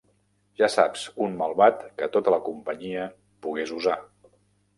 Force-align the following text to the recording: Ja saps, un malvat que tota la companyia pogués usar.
Ja 0.61 0.69
saps, 0.75 1.03
un 1.25 1.35
malvat 1.41 1.83
que 2.01 2.07
tota 2.17 2.33
la 2.37 2.41
companyia 2.49 3.05
pogués 3.45 3.77
usar. 3.79 4.01